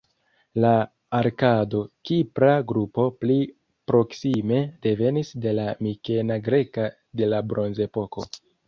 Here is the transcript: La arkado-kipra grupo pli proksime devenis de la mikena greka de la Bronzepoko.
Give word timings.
La 0.63 0.69
arkado-kipra 1.17 2.55
grupo 2.73 3.05
pli 3.21 3.37
proksime 3.93 4.65
devenis 4.89 5.33
de 5.45 5.57
la 5.63 5.71
mikena 5.89 6.43
greka 6.51 6.93
de 7.23 7.33
la 7.35 7.47
Bronzepoko. 7.55 8.31